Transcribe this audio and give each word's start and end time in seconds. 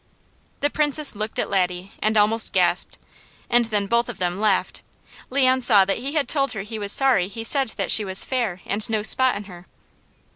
The 0.61 0.71
Princess 0.71 1.15
looked 1.15 1.37
at 1.37 1.47
Laddie 1.51 1.91
and 2.01 2.17
almost 2.17 2.53
gasped, 2.53 2.97
and 3.51 3.65
then 3.65 3.85
both 3.85 4.09
of 4.09 4.17
them 4.17 4.41
laughed. 4.41 4.81
Leon 5.29 5.61
saw 5.61 5.85
that 5.85 5.99
he 5.99 6.13
had 6.13 6.27
told 6.27 6.53
her 6.53 6.63
he 6.63 6.79
was 6.79 6.91
sorry 6.91 7.27
he 7.27 7.43
said 7.43 7.71
she 7.91 8.03
was 8.03 8.25
"fair, 8.25 8.61
and 8.65 8.89
no 8.89 9.03
spot 9.03 9.35
in 9.35 9.43
her." 9.43 9.67